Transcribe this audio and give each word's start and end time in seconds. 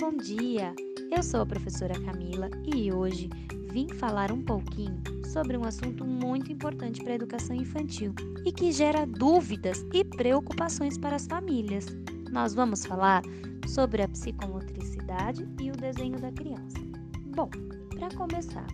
Bom 0.00 0.16
dia! 0.16 0.74
Eu 1.16 1.22
sou 1.22 1.42
a 1.42 1.46
professora 1.46 1.94
Camila 2.00 2.50
e 2.66 2.92
hoje 2.92 3.30
vim 3.70 3.88
falar 3.88 4.32
um 4.32 4.42
pouquinho 4.42 5.00
sobre 5.24 5.56
um 5.56 5.64
assunto 5.64 6.04
muito 6.04 6.50
importante 6.50 7.00
para 7.00 7.12
a 7.12 7.14
educação 7.14 7.54
infantil 7.54 8.12
e 8.44 8.50
que 8.50 8.72
gera 8.72 9.06
dúvidas 9.06 9.86
e 9.92 10.02
preocupações 10.04 10.98
para 10.98 11.14
as 11.14 11.28
famílias. 11.28 11.86
Nós 12.32 12.54
vamos 12.54 12.84
falar 12.84 13.22
sobre 13.68 14.02
a 14.02 14.08
psicomotricidade 14.08 15.48
e 15.62 15.70
o 15.70 15.76
desenho 15.76 16.18
da 16.18 16.32
criança. 16.32 16.78
Bom, 17.26 17.48
para 17.96 18.12
começar, 18.16 18.66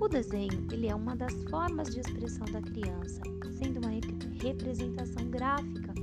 o 0.00 0.08
desenho 0.08 0.66
ele 0.72 0.88
é 0.88 0.94
uma 0.94 1.14
das 1.14 1.34
formas 1.50 1.94
de 1.94 2.00
expressão 2.00 2.46
da 2.46 2.60
criança, 2.60 3.22
sendo 3.52 3.78
uma 3.78 3.92
representação 4.42 5.24
gráfica 5.30 5.94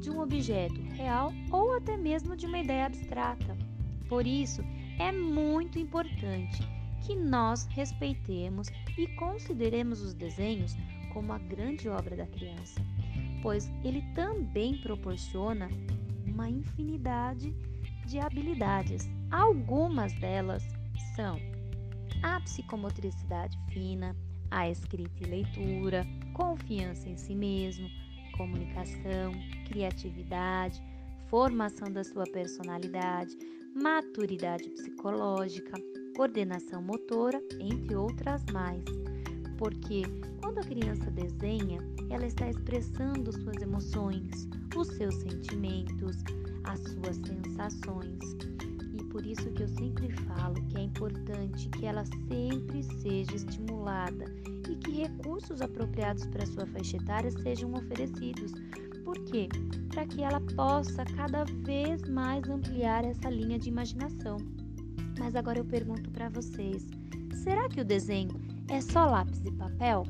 de 0.00 0.08
um 0.08 0.20
objeto 0.20 0.80
real 0.92 1.32
ou 1.50 1.72
até 1.72 1.96
mesmo 1.96 2.36
de 2.36 2.46
uma 2.46 2.60
ideia 2.60 2.86
abstrata. 2.86 3.63
Por 4.08 4.26
isso, 4.26 4.62
é 4.98 5.10
muito 5.10 5.78
importante 5.78 6.62
que 7.04 7.14
nós 7.14 7.66
respeitemos 7.70 8.68
e 8.96 9.06
consideremos 9.16 10.00
os 10.00 10.14
desenhos 10.14 10.76
como 11.12 11.32
a 11.32 11.38
grande 11.38 11.88
obra 11.88 12.16
da 12.16 12.26
criança, 12.26 12.80
pois 13.42 13.70
ele 13.84 14.02
também 14.14 14.78
proporciona 14.78 15.68
uma 16.26 16.48
infinidade 16.48 17.54
de 18.06 18.18
habilidades. 18.18 19.08
Algumas 19.30 20.12
delas 20.14 20.62
são 21.14 21.38
a 22.22 22.40
psicomotricidade 22.40 23.58
fina, 23.70 24.16
a 24.50 24.68
escrita 24.68 25.24
e 25.24 25.26
leitura, 25.26 26.06
confiança 26.32 27.08
em 27.08 27.16
si 27.16 27.34
mesmo, 27.34 27.88
comunicação, 28.36 29.32
criatividade, 29.68 30.82
formação 31.28 31.90
da 31.90 32.04
sua 32.04 32.24
personalidade, 32.24 33.36
maturidade 33.74 34.68
psicológica, 34.70 35.72
coordenação 36.16 36.82
motora, 36.82 37.42
entre 37.58 37.96
outras 37.96 38.44
mais. 38.52 38.84
Porque 39.58 40.02
quando 40.40 40.58
a 40.58 40.64
criança 40.64 41.10
desenha, 41.10 41.80
ela 42.10 42.26
está 42.26 42.48
expressando 42.48 43.32
suas 43.32 43.56
emoções, 43.60 44.48
os 44.76 44.88
seus 44.88 45.14
sentimentos, 45.16 46.16
as 46.64 46.80
suas 46.80 47.16
sensações. 47.16 48.18
E 48.98 49.04
por 49.04 49.24
isso 49.26 49.50
que 49.50 49.62
eu 49.62 49.68
sempre 49.68 50.12
falo 50.24 50.54
que 50.68 50.78
é 50.78 50.82
importante 50.82 51.68
que 51.70 51.86
ela 51.86 52.04
sempre 52.28 52.82
seja 53.00 53.34
estimulada 53.34 54.24
e 54.68 54.76
que 54.76 54.90
recursos 54.92 55.60
apropriados 55.60 56.26
para 56.26 56.46
sua 56.46 56.66
faixa 56.66 56.96
etária 56.96 57.30
sejam 57.30 57.72
oferecidos. 57.74 58.52
Por 59.14 59.24
quê? 59.26 59.48
Para 59.90 60.06
que 60.06 60.22
ela 60.22 60.40
possa 60.56 61.04
cada 61.04 61.44
vez 61.44 62.02
mais 62.08 62.48
ampliar 62.48 63.04
essa 63.04 63.30
linha 63.30 63.60
de 63.60 63.68
imaginação. 63.68 64.38
Mas 65.20 65.36
agora 65.36 65.60
eu 65.60 65.64
pergunto 65.64 66.10
para 66.10 66.28
vocês: 66.30 66.88
será 67.44 67.68
que 67.68 67.80
o 67.80 67.84
desenho 67.84 68.32
é 68.68 68.80
só 68.80 69.06
lápis 69.06 69.40
e 69.44 69.52
papel? 69.52 70.02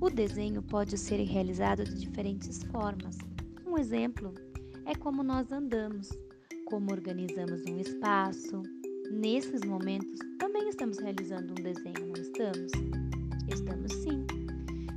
O 0.00 0.08
desenho 0.08 0.62
pode 0.62 0.96
ser 0.96 1.16
realizado 1.24 1.82
de 1.82 1.98
diferentes 1.98 2.62
formas. 2.64 3.18
Um 3.66 3.76
exemplo 3.76 4.32
é 4.86 4.94
como 4.94 5.24
nós 5.24 5.50
andamos, 5.50 6.10
como 6.66 6.92
organizamos 6.92 7.60
um 7.68 7.80
espaço. 7.80 8.62
Nesses 9.10 9.62
momentos, 9.62 10.16
também 10.38 10.68
estamos 10.68 10.96
realizando 10.98 11.54
um 11.58 11.62
desenho, 11.62 12.06
não 12.06 12.22
estamos? 12.22 12.70
Estamos 13.48 13.92
sim. 13.94 14.41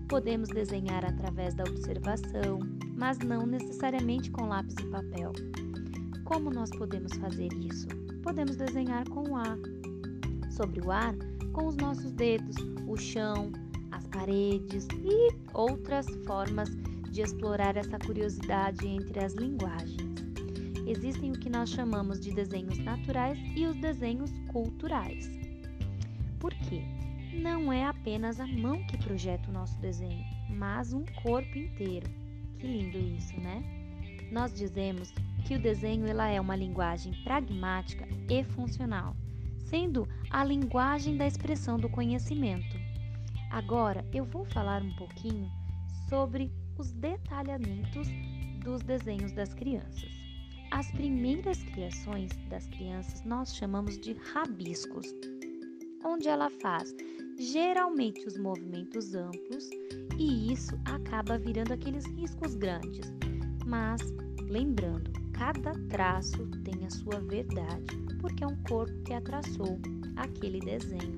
Podemos 0.08 0.50
desenhar 0.50 1.04
através 1.04 1.56
da 1.56 1.64
observação, 1.64 2.60
mas 2.96 3.18
não 3.20 3.46
necessariamente 3.48 4.30
com 4.30 4.48
lápis 4.48 4.76
e 4.80 4.86
papel. 4.86 5.34
Como 6.24 6.52
nós 6.52 6.70
podemos 6.70 7.12
fazer 7.14 7.52
isso? 7.54 7.88
Podemos 8.22 8.56
desenhar 8.56 9.08
com 9.10 9.30
o 9.30 9.36
ar. 9.36 9.58
Sobre 10.52 10.80
o 10.82 10.92
ar, 10.92 11.16
com 11.54 11.68
os 11.68 11.76
nossos 11.78 12.12
dedos, 12.12 12.56
o 12.88 12.96
chão, 12.96 13.52
as 13.92 14.06
paredes 14.08 14.88
e 15.04 15.36
outras 15.54 16.06
formas 16.28 16.70
de 17.12 17.22
explorar 17.22 17.76
essa 17.76 17.98
curiosidade 17.98 18.88
entre 18.88 19.24
as 19.24 19.34
linguagens. 19.34 20.16
Existem 20.86 21.32
o 21.32 21.40
que 21.40 21.50
nós 21.50 21.70
chamamos 21.70 22.20
de 22.20 22.32
desenhos 22.32 22.78
naturais 22.78 23.40
e 23.56 23.66
os 23.66 23.76
desenhos 23.78 24.32
culturais. 24.52 25.28
Por 26.40 26.54
quê? 26.54 26.95
Não 27.36 27.72
é 27.72 27.86
apenas 27.86 28.40
a 28.40 28.48
mão 28.48 28.82
que 28.86 28.98
projeta 28.98 29.50
o 29.50 29.54
nosso 29.54 29.78
desenho, 29.82 30.24
mas 30.50 30.94
um 30.94 31.04
corpo 31.22 31.58
inteiro. 31.58 32.10
Que 32.58 32.66
lindo 32.66 32.98
isso, 32.98 33.38
né? 33.42 33.62
Nós 34.32 34.54
dizemos 34.54 35.14
que 35.46 35.56
o 35.56 35.62
desenho 35.62 36.08
ela 36.08 36.30
é 36.30 36.40
uma 36.40 36.56
linguagem 36.56 37.14
pragmática 37.26 38.08
e 38.30 38.42
funcional, 38.44 39.16
sendo 39.66 40.08
a 40.32 40.46
linguagem 40.46 41.18
da 41.18 41.28
expressão 41.28 41.78
do 41.78 41.90
conhecimento. 41.90 42.78
Agora 43.52 44.06
eu 44.14 44.24
vou 44.24 44.46
falar 44.46 44.82
um 44.82 44.96
pouquinho 44.96 45.50
sobre 46.08 46.50
os 46.78 46.94
detalhamentos 46.94 48.08
dos 48.64 48.82
desenhos 48.82 49.34
das 49.34 49.54
crianças. 49.54 50.10
As 50.72 50.90
primeiras 50.92 51.62
criações 51.64 52.32
das 52.50 52.66
crianças 52.68 53.24
nós 53.26 53.56
chamamos 53.56 54.00
de 54.00 54.14
rabiscos, 54.34 55.14
onde 56.04 56.28
ela 56.28 56.50
faz 56.50 56.96
geralmente 57.38 58.26
os 58.28 58.38
movimentos 58.38 59.14
amplos 59.14 59.70
e 60.18 60.52
isso 60.52 60.80
acaba 60.86 61.38
virando 61.38 61.74
aqueles 61.74 62.06
riscos 62.06 62.56
grandes. 62.56 63.14
Mas 63.66 64.02
lembrando, 64.48 65.12
cada 65.34 65.74
traço 65.90 66.48
tem 66.64 66.86
a 66.86 66.90
sua 66.90 67.20
verdade, 67.20 67.98
porque 68.22 68.44
é 68.44 68.48
um 68.48 68.56
corpo 68.64 68.94
que 69.04 69.14
a 69.14 69.22
traçou 69.22 69.80
aquele 70.16 70.60
desenho. 70.60 71.18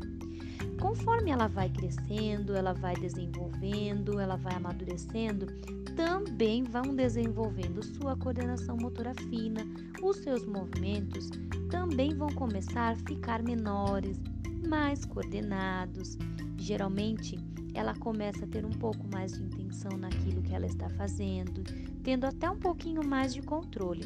Conforme 0.79 1.31
ela 1.31 1.47
vai 1.47 1.69
crescendo, 1.69 2.56
ela 2.56 2.73
vai 2.73 2.95
desenvolvendo, 2.95 4.19
ela 4.19 4.35
vai 4.35 4.53
amadurecendo, 4.56 5.47
também 5.95 6.63
vão 6.63 6.95
desenvolvendo 6.95 7.83
sua 7.83 8.16
coordenação 8.16 8.77
motora 8.77 9.13
fina, 9.29 9.66
os 10.03 10.17
seus 10.17 10.45
movimentos 10.45 11.29
também 11.69 12.13
vão 12.16 12.29
começar 12.29 12.91
a 12.91 12.95
ficar 12.95 13.41
menores, 13.44 14.19
mais 14.66 15.06
coordenados. 15.06 16.18
Geralmente, 16.57 17.38
ela 17.73 17.94
começa 17.95 18.45
a 18.45 18.47
ter 18.47 18.66
um 18.66 18.72
pouco 18.72 19.07
mais 19.12 19.34
de 19.34 19.44
intenção 19.44 19.97
naquilo 19.97 20.41
que 20.41 20.53
ela 20.53 20.66
está 20.66 20.90
fazendo, 20.90 21.63
tendo 22.03 22.25
até 22.25 22.50
um 22.50 22.57
pouquinho 22.57 23.06
mais 23.06 23.34
de 23.34 23.41
controle. 23.41 24.06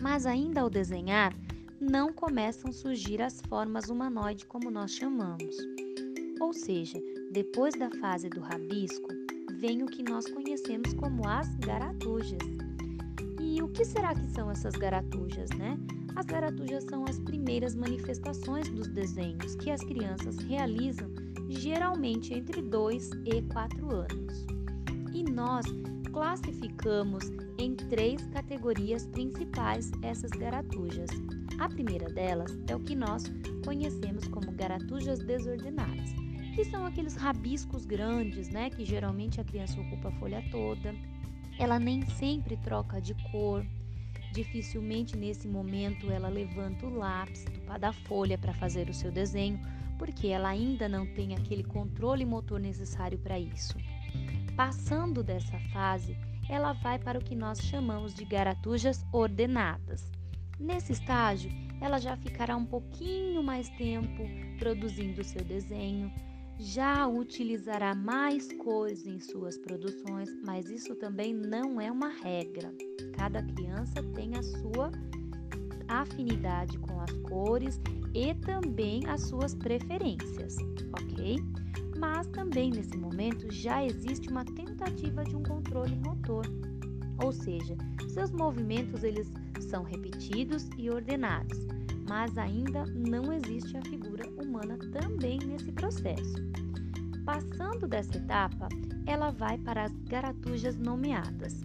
Mas 0.00 0.26
ainda 0.26 0.60
ao 0.60 0.70
desenhar, 0.70 1.34
não 1.80 2.12
começam 2.12 2.70
a 2.70 2.72
surgir 2.72 3.20
as 3.20 3.40
formas 3.42 3.88
humanoide 3.88 4.46
como 4.46 4.70
nós 4.70 4.92
chamamos. 4.92 5.56
Ou 6.40 6.52
seja, 6.52 6.98
depois 7.32 7.74
da 7.74 7.90
fase 7.90 8.28
do 8.28 8.40
rabisco, 8.40 9.08
vem 9.58 9.82
o 9.82 9.86
que 9.86 10.02
nós 10.02 10.26
conhecemos 10.26 10.92
como 10.94 11.26
as 11.26 11.52
garatujas. 11.56 12.38
E 13.40 13.62
o 13.62 13.68
que 13.68 13.84
será 13.84 14.14
que 14.14 14.28
são 14.30 14.50
essas 14.50 14.74
garatujas, 14.74 15.50
né? 15.50 15.78
As 16.16 16.26
garatujas 16.26 16.84
são 16.84 17.04
as 17.04 17.18
primeiras 17.18 17.74
manifestações 17.74 18.68
dos 18.68 18.88
desenhos 18.88 19.56
que 19.56 19.70
as 19.70 19.82
crianças 19.82 20.38
realizam 20.38 21.08
geralmente 21.48 22.32
entre 22.32 22.62
2 22.62 23.10
e 23.26 23.42
4 23.42 23.90
anos. 23.90 24.46
E 25.12 25.22
nós 25.24 25.66
classificamos 26.12 27.24
em 27.58 27.74
três 27.74 28.24
categorias 28.28 29.06
principais 29.08 29.90
essas 30.02 30.30
garatujas. 30.30 31.10
A 31.58 31.68
primeira 31.68 32.08
delas 32.08 32.56
é 32.68 32.76
o 32.76 32.80
que 32.80 32.94
nós 32.94 33.24
conhecemos 33.64 34.26
como 34.28 34.52
garatujas 34.52 35.18
desordenadas, 35.20 36.10
que 36.54 36.64
são 36.64 36.86
aqueles 36.86 37.16
rabiscos 37.16 37.84
grandes, 37.84 38.48
né, 38.50 38.70
que 38.70 38.84
geralmente 38.84 39.40
a 39.40 39.44
criança 39.44 39.80
ocupa 39.80 40.08
a 40.08 40.12
folha 40.12 40.44
toda. 40.50 40.94
Ela 41.58 41.78
nem 41.78 42.04
sempre 42.10 42.56
troca 42.58 43.00
de 43.00 43.14
cor. 43.30 43.64
Dificilmente 44.34 45.16
nesse 45.16 45.46
momento 45.46 46.10
ela 46.10 46.28
levanta 46.28 46.84
o 46.84 46.92
lápis 46.92 47.44
da 47.78 47.92
folha 47.92 48.36
para 48.36 48.52
fazer 48.52 48.90
o 48.90 48.94
seu 48.94 49.12
desenho, 49.12 49.60
porque 49.96 50.26
ela 50.26 50.48
ainda 50.48 50.88
não 50.88 51.06
tem 51.06 51.34
aquele 51.34 51.62
controle 51.62 52.24
motor 52.24 52.58
necessário 52.58 53.16
para 53.16 53.38
isso. 53.38 53.76
Passando 54.56 55.22
dessa 55.22 55.56
fase, 55.72 56.16
ela 56.48 56.72
vai 56.72 56.98
para 56.98 57.16
o 57.16 57.22
que 57.22 57.36
nós 57.36 57.60
chamamos 57.60 58.12
de 58.12 58.24
garatujas 58.24 59.06
ordenadas. 59.12 60.10
Nesse 60.58 60.90
estágio, 60.90 61.52
ela 61.80 62.00
já 62.00 62.16
ficará 62.16 62.56
um 62.56 62.66
pouquinho 62.66 63.40
mais 63.40 63.68
tempo 63.70 64.24
produzindo 64.58 65.20
o 65.20 65.24
seu 65.24 65.44
desenho, 65.44 66.12
já 66.58 67.06
utilizará 67.06 67.94
mais 67.94 68.52
cores 68.52 69.06
em 69.06 69.18
suas 69.18 69.58
produções, 69.58 70.30
mas 70.44 70.68
isso 70.70 70.94
também 70.94 71.34
não 71.34 71.80
é 71.80 71.90
uma 71.90 72.08
regra. 72.08 72.72
Cada 73.16 73.42
criança 73.42 74.02
tem 74.14 74.36
a 74.36 74.42
sua 74.42 74.92
afinidade 75.88 76.78
com 76.78 77.00
as 77.00 77.12
cores 77.28 77.80
e 78.14 78.34
também 78.34 79.06
as 79.06 79.22
suas 79.22 79.54
preferências, 79.54 80.56
ok? 80.92 81.36
Mas 81.98 82.26
também 82.28 82.70
nesse 82.70 82.96
momento 82.96 83.52
já 83.52 83.84
existe 83.84 84.28
uma 84.28 84.44
tentativa 84.44 85.24
de 85.24 85.36
um 85.36 85.42
controle 85.42 85.96
motor, 85.96 86.44
ou 87.22 87.32
seja, 87.32 87.76
seus 88.08 88.30
movimentos 88.30 89.02
eles 89.02 89.30
são 89.60 89.82
repetidos 89.82 90.68
e 90.76 90.90
ordenados, 90.90 91.58
mas 92.08 92.36
ainda 92.36 92.84
não 92.86 93.32
existe 93.32 93.76
a 93.76 93.82
figura 93.82 94.28
humana 94.42 94.78
também 94.92 95.38
nesse 95.38 95.72
processo. 95.72 96.34
Passando 97.24 97.88
dessa 97.88 98.16
etapa, 98.16 98.68
ela 99.06 99.30
vai 99.30 99.58
para 99.58 99.84
as 99.84 99.92
garatujas 100.08 100.76
nomeadas, 100.76 101.62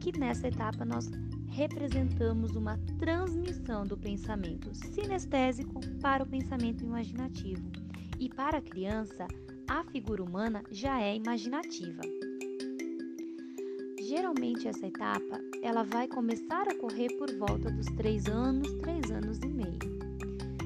que 0.00 0.16
nessa 0.18 0.48
etapa 0.48 0.84
nós 0.84 1.10
representamos 1.48 2.54
uma 2.54 2.78
transmissão 2.98 3.84
do 3.84 3.96
pensamento 3.96 4.72
sinestésico 4.74 5.80
para 6.00 6.22
o 6.22 6.26
pensamento 6.26 6.84
imaginativo. 6.84 7.68
E 8.20 8.28
para 8.28 8.58
a 8.58 8.62
criança, 8.62 9.26
a 9.68 9.82
figura 9.84 10.22
humana 10.22 10.62
já 10.70 11.00
é 11.00 11.16
imaginativa. 11.16 12.02
Geralmente 14.08 14.66
essa 14.66 14.86
etapa 14.86 15.38
ela 15.62 15.82
vai 15.82 16.08
começar 16.08 16.66
a 16.66 16.72
ocorrer 16.72 17.14
por 17.18 17.30
volta 17.36 17.70
dos 17.70 17.84
3 17.88 18.26
anos, 18.28 18.72
3 18.80 19.10
anos 19.10 19.38
e 19.40 19.48
meio. 19.48 19.78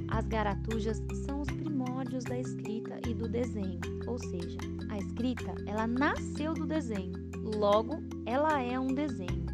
As 0.07 0.25
garatujas 0.29 1.03
são 1.27 1.41
os 1.41 1.49
primórdios 1.49 2.23
da 2.23 2.39
escrita 2.39 3.01
e 3.05 3.13
do 3.13 3.29
desenho, 3.29 3.81
ou 4.07 4.17
seja, 4.17 4.59
a 4.91 4.97
escrita 4.97 5.57
ela 5.67 5.89
nasceu 5.89 6.55
do 6.55 6.69
desenho, 6.69 7.15
logo 7.57 8.01
ela 8.27 8.63
é 8.63 8.79
um 8.79 8.95
desenho. 8.95 9.45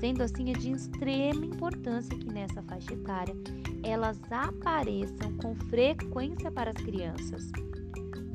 Sendo 0.00 0.22
assim, 0.22 0.48
é 0.48 0.54
de 0.54 0.72
extrema 0.72 1.44
importância 1.44 2.16
que 2.16 2.32
nessa 2.32 2.62
faixa 2.62 2.94
etária 2.94 3.36
elas 3.84 4.18
apareçam 4.30 5.36
com 5.36 5.54
frequência 5.54 6.50
para 6.50 6.70
as 6.70 6.82
crianças. 6.82 7.52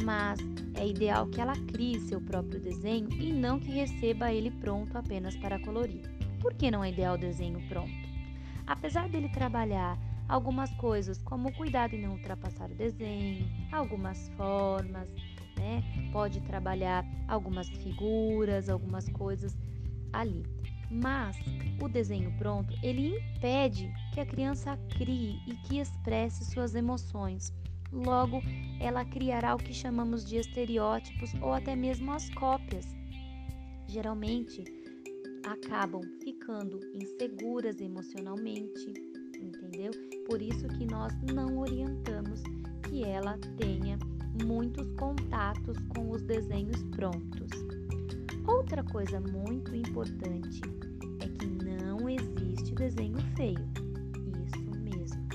Mas 0.08 0.40
é 0.74 0.88
ideal 0.88 1.28
que 1.28 1.42
ela 1.42 1.58
crie 1.68 2.00
seu 2.00 2.22
próprio 2.22 2.62
desenho 2.62 3.10
e 3.12 3.34
não 3.34 3.60
que 3.60 3.72
receba 3.72 4.32
ele 4.32 4.50
pronto 4.50 4.98
apenas 4.98 5.36
para 5.36 5.60
colorir. 5.60 6.10
Por 6.40 6.54
que 6.54 6.72
não 6.72 6.82
é 6.82 6.92
ideal 6.92 7.16
o 7.16 7.18
desenho 7.18 7.60
pronto? 7.68 7.92
Apesar 8.66 9.10
dele 9.10 9.28
trabalhar 9.28 10.00
algumas 10.30 10.74
coisas, 10.76 11.22
como 11.22 11.52
cuidado 11.52 11.94
em 11.94 12.00
não 12.00 12.14
ultrapassar 12.14 12.72
o 12.72 12.74
desenho, 12.74 13.50
algumas 13.70 14.30
formas, 14.38 15.10
né? 15.58 15.84
Pode 16.14 16.40
trabalhar 16.40 17.04
algumas 17.28 17.68
figuras, 17.68 18.70
algumas 18.70 19.10
coisas 19.10 19.58
ali. 20.14 20.46
Mas 20.90 21.36
o 21.82 21.90
desenho 21.90 22.32
pronto, 22.38 22.74
ele 22.82 23.18
impede 23.18 23.92
que 24.14 24.22
a 24.22 24.26
criança 24.26 24.78
crie 24.98 25.42
e 25.46 25.54
que 25.68 25.80
expresse 25.80 26.46
suas 26.46 26.76
emoções. 26.76 27.52
Logo, 27.92 28.42
ela 28.80 29.06
criará 29.06 29.56
o 29.56 29.58
que 29.58 29.74
chamamos 29.74 30.26
de 30.26 30.38
estereótipos 30.38 31.34
ou 31.42 31.54
até 31.54 31.76
mesmo 31.76 32.12
as 32.12 32.30
cópias. 32.32 32.86
Geralmente, 33.88 34.64
acabam 35.46 36.02
ficando 36.22 36.80
inseguras 36.94 37.80
emocionalmente, 37.80 38.94
entendeu? 39.40 39.92
Por 40.28 40.42
isso 40.42 40.68
que 40.68 40.86
nós 40.86 41.14
não 41.34 41.60
orientamos 41.60 42.42
que 42.84 43.04
ela 43.04 43.38
tenha 43.58 43.98
muitos 44.46 44.88
contatos 44.94 45.78
com 45.96 46.12
os 46.12 46.22
desenhos 46.24 46.84
prontos. 46.96 47.50
Outra 48.46 48.84
coisa 48.84 49.20
muito 49.20 49.76
importante 49.76 50.62
é 51.22 51.28
que 51.28 51.48
não 51.48 52.10
existe 52.10 52.76
desenho 52.76 53.18
feio. 53.36 53.68
Isso 54.46 54.72
mesmo. 54.82 55.28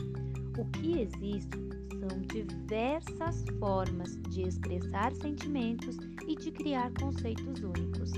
O 0.58 0.64
que 0.66 1.00
existe 1.00 1.58
são 2.02 2.20
diversas 2.22 3.44
formas 3.60 4.20
de 4.30 4.42
expressar 4.42 5.14
sentimentos 5.14 5.96
e 6.26 6.34
de 6.34 6.50
criar 6.50 6.92
conceitos 6.98 7.62
únicos. 7.62 8.10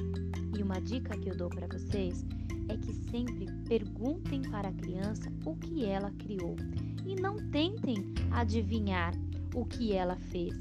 E 0.57 0.63
uma 0.63 0.81
dica 0.81 1.19
que 1.19 1.29
eu 1.29 1.37
dou 1.37 1.51
para 1.51 1.67
vocês 1.67 2.25
é 2.71 2.77
que 2.79 2.95
sempre 3.11 3.47
perguntem 3.69 4.41
para 4.41 4.69
a 4.69 4.73
criança 4.73 5.31
o 5.45 5.55
que 5.57 5.85
ela 5.85 6.11
criou 6.13 6.57
e 7.05 7.15
não 7.15 7.37
tentem 7.51 7.97
adivinhar 8.31 9.13
o 9.55 9.67
que 9.67 9.93
ela 9.93 10.17
fez. 10.17 10.55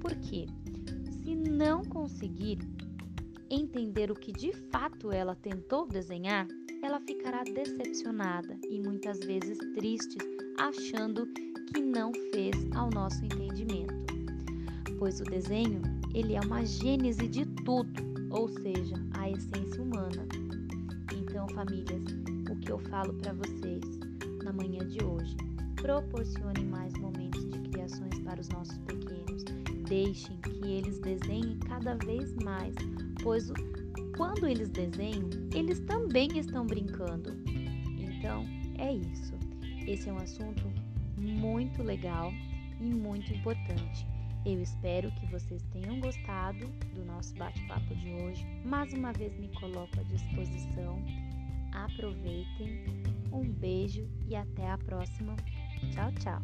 Porque 0.00 0.46
se 1.22 1.34
não 1.34 1.84
conseguir 1.84 2.58
entender 3.50 4.10
o 4.10 4.14
que 4.14 4.32
de 4.32 4.54
fato 4.70 5.12
ela 5.12 5.34
tentou 5.34 5.86
desenhar, 5.86 6.48
ela 6.82 6.98
ficará 7.00 7.44
decepcionada 7.44 8.56
e 8.70 8.80
muitas 8.80 9.18
vezes 9.20 9.58
triste, 9.74 10.16
achando 10.58 11.26
que 11.64 11.80
não 11.80 12.12
fez 12.32 12.54
ao 12.74 12.90
nosso 12.90 13.24
entendimento. 13.24 13.94
Pois 14.98 15.20
o 15.20 15.24
desenho, 15.24 15.82
ele 16.14 16.34
é 16.34 16.40
uma 16.40 16.64
gênese 16.64 17.28
de 17.28 17.44
tudo, 17.64 17.92
ou 18.30 18.48
seja, 18.48 18.94
a 19.18 19.30
essência 19.30 19.82
humana. 19.82 20.26
Então, 21.12 21.48
famílias, 21.48 22.02
o 22.50 22.56
que 22.56 22.70
eu 22.70 22.78
falo 22.78 23.12
para 23.14 23.32
vocês 23.32 23.82
na 24.42 24.52
manhã 24.52 24.86
de 24.86 25.02
hoje, 25.04 25.36
proporcione 25.76 26.64
mais 26.64 26.92
momentos 26.94 27.44
de 27.50 27.58
criações 27.70 28.18
para 28.20 28.40
os 28.40 28.48
nossos 28.48 28.78
pequenos. 28.78 29.44
Deixem 29.88 30.36
que 30.38 30.66
eles 30.66 30.98
desenhem 31.00 31.58
cada 31.58 31.94
vez 31.96 32.34
mais, 32.36 32.74
pois 33.22 33.50
quando 34.16 34.46
eles 34.46 34.68
desenham, 34.68 35.28
eles 35.52 35.80
também 35.80 36.38
estão 36.38 36.66
brincando. 36.66 37.30
Então, 37.98 38.44
é 38.78 38.94
isso. 38.94 39.34
Esse 39.86 40.08
é 40.08 40.12
um 40.12 40.18
assunto 40.18 40.62
muito 41.16 41.82
legal 41.82 42.32
e 42.80 42.84
muito 42.84 43.32
importante. 43.32 44.06
Eu 44.44 44.60
espero 44.60 45.10
que 45.12 45.26
vocês 45.26 45.62
tenham 45.72 46.00
gostado 46.00 46.66
do 46.94 47.04
nosso 47.04 47.34
bate-papo 47.36 47.94
de 47.94 48.10
hoje. 48.12 48.46
Mais 48.64 48.92
uma 48.92 49.12
vez 49.12 49.34
me 49.38 49.48
coloco 49.48 49.98
à 49.98 50.02
disposição. 50.02 51.02
Aproveitem, 51.72 52.84
um 53.32 53.42
beijo 53.42 54.06
e 54.28 54.36
até 54.36 54.70
a 54.70 54.76
próxima. 54.78 55.34
Tchau, 55.92 56.12
tchau! 56.20 56.42